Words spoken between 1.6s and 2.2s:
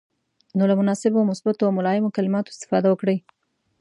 او ملایمو